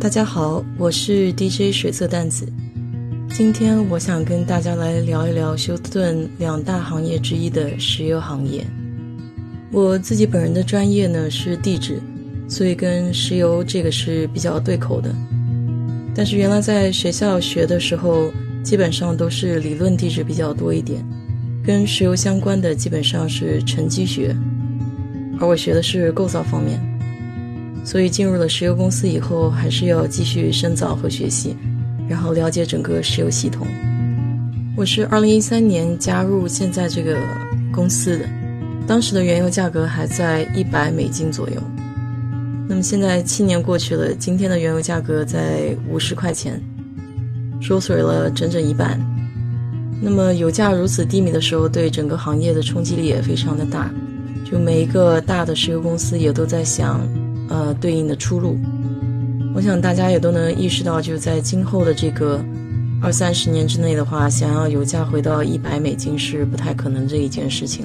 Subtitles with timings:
[0.00, 2.50] 大家好，我是 DJ 水色淡子。
[3.34, 8.64] 今天我想跟大家来聊一聊休斯顿两大行业之一的石油行业。
[9.70, 12.00] 我自己本人的专业呢是地质，
[12.48, 15.14] 所以跟石油这个是比较对口的。
[16.14, 18.30] 但是原来在学校学的时候，
[18.62, 21.04] 基本上都是理论地质比较多一点，
[21.62, 24.34] 跟石油相关的基本上是沉积学，
[25.38, 26.80] 而我学的是构造方面。
[27.84, 31.56] 所以进入了石油公司以后，还是要继续深造和学习，
[32.08, 33.66] 然后了解整个石油系统。
[34.76, 37.16] 我是二零一三年加入现在这个
[37.72, 38.24] 公司的，
[38.86, 41.56] 当时的原油价格还在一百美金左右。
[42.68, 46.62] 那么现在七年过去了，今天的原油价格在五十块钱，
[47.60, 48.98] 缩水了整整一半。
[50.00, 53.92] 那么油价如此低迷的时候，对整个行业的冲击力也非常的大，
[54.48, 57.06] 就每一个大的石油公司也都在想。
[57.50, 58.56] 呃，对应的出路，
[59.52, 62.40] 我想大家也都能意识到，就在今后的这个
[63.02, 67.84] 二三十年之内的话，想要油价回到一百美金是不太可能这一件事情。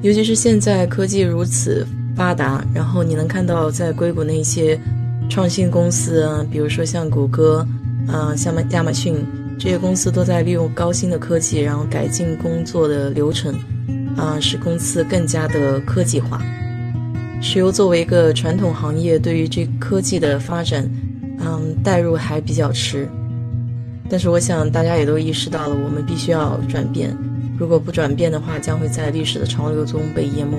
[0.00, 4.80] 尤其是现在科技如此发达，然后你能看到在硅谷那些
[5.28, 7.66] 创新公司啊，比如说像谷歌，
[8.08, 9.16] 啊，像亚马逊
[9.58, 13.54] 这些公司都在利用高新的科技，然后改进工作的流程，
[14.16, 16.40] 啊，使公司更加的科技化。
[17.40, 20.88] 石油作为一个传统行业，对于这科技的发展，
[21.38, 23.08] 嗯，带入还比较迟。
[24.08, 27.16] 但是我想大家也都意识到了，我们必须要转变。
[27.58, 30.58] 如果不转变的话，将会在历史的潮流中被淹没。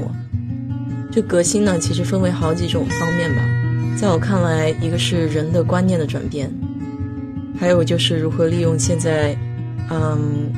[1.12, 3.42] 这革新呢，其实分为好几种方面吧。
[4.00, 6.52] 在我看来，一个是人的观念的转变，
[7.60, 9.36] 还有就是如何利用现在，
[9.90, 10.52] 嗯，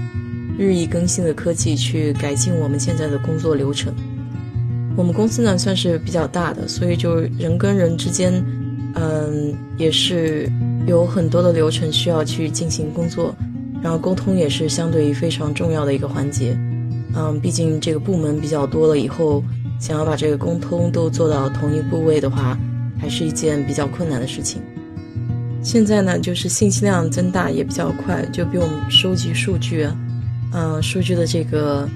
[0.57, 3.93] 日益更新的科技去改进我们现在的工作流程。
[4.99, 8.33] 我们公司呢算是比较大的，所以就人跟人之间，
[8.95, 10.51] 嗯，也是
[10.87, 13.33] 有很多的流程需要去进行工作，
[13.81, 16.53] 然后沟通也是相对于非常重要的一个环节。
[17.15, 19.41] 嗯，毕竟这个部门比较多了以后，
[19.79, 22.59] 想要把这个沟通都做到同一部位的话，
[22.99, 24.61] 还是一件比较困难的事情。
[25.63, 29.87] 现在呢，就是信息量增大也比较快，就比我们收集数据，
[30.51, 31.87] 嗯，数据的这个。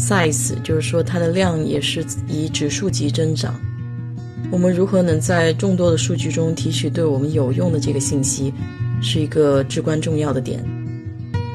[0.00, 3.60] Size 就是说它的量也是以指数级增长。
[4.50, 8.52] 我们如何能在众多的数据中提取对我们有用的这个信息，
[9.02, 10.64] 是一个至关重要的点。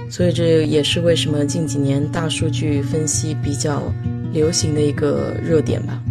[0.09, 3.81] 所以这也是为什么近几年大数据分析比较
[4.31, 6.01] 流行的一个热点吧。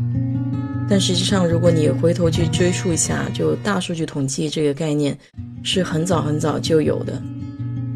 [0.91, 5.17] 但实际上，如果你回头去追溯一下，就大数据统计这个概念
[5.62, 7.23] 是很早很早就有的，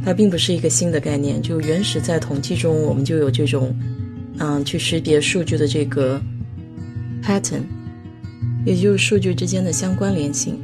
[0.03, 1.43] 它并不是一个新的概念。
[1.43, 3.77] 就原始在统计中，我们就有这种。
[4.39, 6.21] 嗯，去识别数据的这个
[7.23, 7.63] pattern，
[8.65, 10.59] 也就是数据之间的相关联性。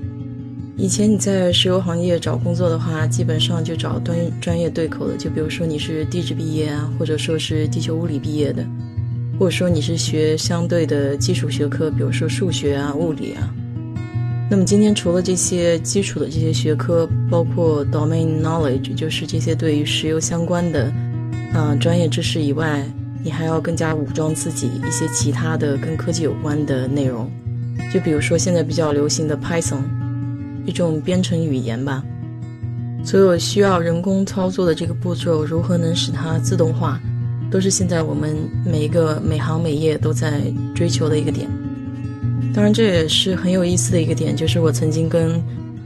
[0.77, 8.67] 以前你在石油行业找工作的话，基本上就找专专业对口的，就比如说你是地质毕业啊，或者说是地球物理毕业的，
[9.39, 13.53] 或者说你是学相对的基础学科，比如说数学啊、物理啊。
[14.51, 20.93] 那么今天除了这些基础的这些学科，包括 domain knowledge，就是这些对于石油相关的
[21.53, 22.85] 啊专业知识以外。
[23.25, 27.29] 你还要更加武装自己一些其他的跟科技有关的内容，
[27.93, 29.83] 就比如说现在比较流行的 Python，
[30.67, 32.05] 一种编程语言吧。
[33.03, 37.01] 所有需要人工操作的这个步骤，如何能使它自动化，
[37.51, 40.43] 都是现在我们每一个每行每业都在
[40.75, 41.49] 追求的一个点。
[42.55, 45.43] 当然，这也是很有意思的一个点，就是我曾经跟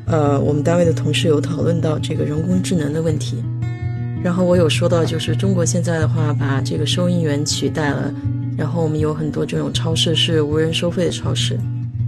[0.07, 3.43] 呃我们单位的同事有讨论到这个人工智能的问题。
[4.23, 8.13] 然后我有说到，就是中国现在的话，把这个收银员取代了，
[8.57, 11.59] 然后我们有很多这种超市是无人收费的超市。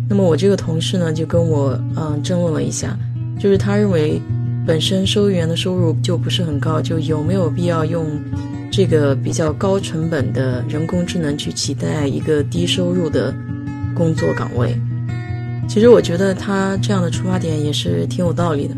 [0.09, 2.99] 那么我这个同事呢，就跟我嗯争论了一下，
[3.39, 4.21] 就是他认为
[4.67, 8.05] 本身收银员的收入就不是很高，就有没有必要用
[8.73, 13.33] 这个比较高成本的人工智能去取代一个低收入的
[13.95, 14.77] 工作岗位？
[15.69, 18.75] 其实我觉得他这样的出发点也是挺有道理的。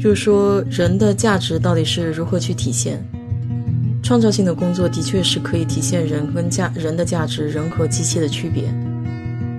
[0.00, 2.98] 就是说，人的价值到底是如何去体现？
[4.02, 8.64] 创造性的工作的确是可以体现人跟价人的价值，人和机器的区别。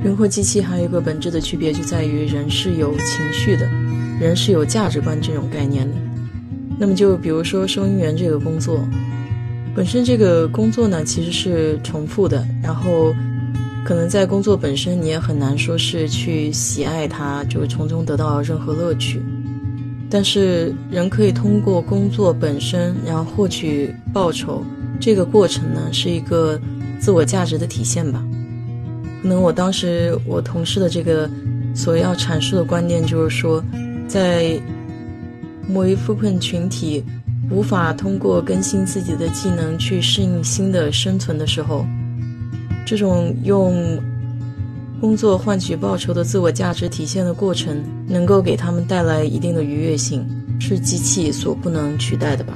[0.03, 3.67] 人和机器还有一个本质的区别，就在于人是有情绪的，
[4.19, 5.95] 人是有价值观这种概念的。
[6.79, 8.83] 那么，就比如说收银员这个工作，
[9.75, 13.13] 本身这个工作呢，其实是重复的，然后
[13.85, 19.21] 可能在工作本身，你也很难说是去喜爱它，就从中得到任何乐趣。
[20.13, 24.61] 但是人可以通过工作本身，然后获取报酬，
[24.99, 26.59] 这个过程呢是一个
[26.99, 28.21] 自我价值的体现吧。
[29.21, 31.29] 可能我当时我同事的这个
[31.73, 33.63] 所要阐述的观念就是说，
[34.05, 34.59] 在
[35.69, 37.01] 某一部分群体
[37.49, 41.85] 无法通过更新自己的技能去适应新的生存的时候，
[42.85, 43.97] 这种用
[45.01, 50.23] 工作换取报酬的自我价值体现的过程，能够给他们带来一定的愉悦性，
[50.59, 52.55] 是机器所不能取代的吧？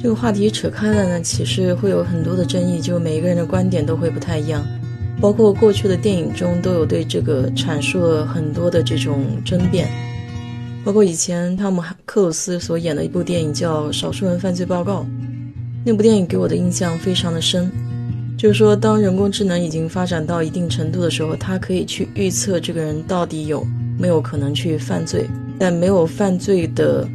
[0.00, 4.64] 这个话题扯开了呢，其实会有很多的争议，就每一个人的观点都会不太一样。
[5.20, 9.86] 包括过去的电影中都有对这个阐述了很多的这种争辩。
[10.82, 15.02] 包括以前汤姆克鲁斯所演的一部电影叫《少数人犯罪报告》，
[15.84, 17.70] 那部电影给我的印象非常的深。
[18.36, 23.66] 就是说，当人工智能已经发展到一定程度的时候，它可以去预测这个人到底有
[23.98, 25.26] 没有可能去犯罪，
[25.58, 27.08] 在没有犯罪的。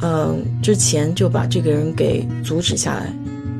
[0.00, 3.12] 嗯，之前就把这个人给阻止下来，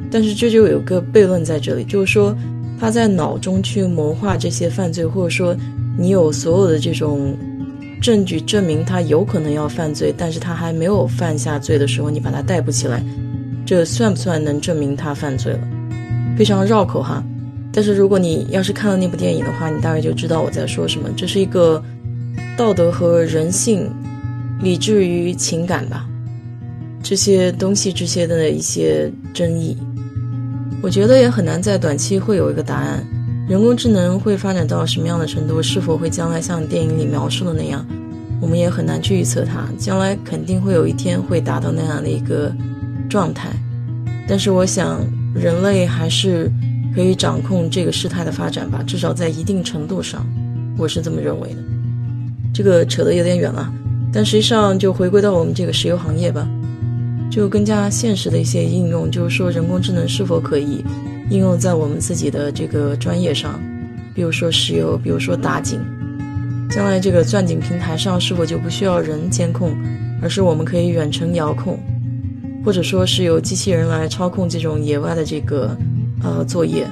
[0.08, 2.32] 但是这就有个悖论在这里，就是说
[2.78, 5.56] 他在脑中去谋划这些犯罪，或者说
[5.98, 7.36] 你有所有的这种
[8.00, 13.02] 证据证明他有可能要犯罪，但是他还没有犯下罪的时候，你把他逮捕起来，
[13.66, 15.60] 这算不算能证明他犯罪了？
[16.38, 17.20] 非常绕口哈。
[17.72, 21.10] 但是如果你要是看了那部电影的话，你大概就知道我在说什么。
[21.16, 21.82] 这是一个
[22.56, 23.90] 道德和人性、
[24.62, 26.08] 理智与情感吧。
[27.02, 29.76] 这些东西这些的一些争议，
[30.80, 33.04] 我觉得也很难在短期会有一个答案。
[33.48, 35.60] 人工智能会发展到什么样的程度？
[35.60, 37.84] 是否会将来像电影里描述的那样？
[38.40, 39.68] 我们也很难去预测它。
[39.76, 42.52] 将来肯定会有一天会达到那样的一个
[43.10, 43.50] 状态，
[44.28, 45.00] 但是我想
[45.38, 46.50] 人类还是
[46.94, 50.26] 可以掌控这个事态的发展吧，至少在一定程度上，
[50.76, 51.56] 我是这么认为的。
[52.52, 53.72] 这个扯得有点远了，
[54.12, 56.48] 但实际上就回归到我们这个石油行业吧。
[57.30, 60.82] 就更加现实的一些应用，就是说人工智能是否可以
[61.30, 63.60] 应用在我们自己的这个专业上，
[64.14, 65.78] 比如说石油，比如说打井，
[66.70, 69.76] 将来这个钻井平台上是否就不需要人监控，
[70.22, 71.78] 而是我们可以远程遥控，
[72.64, 75.76] 或者说是由机器人来操控这种野外的这个
[76.22, 76.86] 呃作业，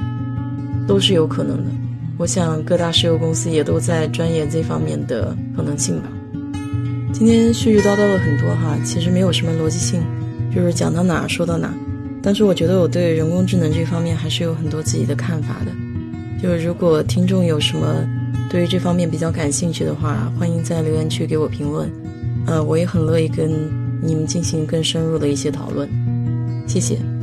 [0.87, 1.71] 都是有可能的。
[2.19, 6.09] 我想各大石油公司也都在钻研这方面的可能性吧。
[7.13, 10.03] 今天絮絮叨叨了很多哈，其实没有什么逻辑性。
[10.55, 11.75] 就是讲到哪说到哪，
[12.23, 15.73] 但是我觉得我对人工智能这方面还是有很多自己的看法的。
[16.43, 18.07] 就是如果听众有什么
[18.49, 21.91] 对于这方面比较感兴趣的话，欢迎在留言区给我评论。
[22.47, 23.51] 呃，我也很乐意跟
[24.03, 25.89] 你们进行更深入的一些讨论。
[26.67, 27.16] 谢谢。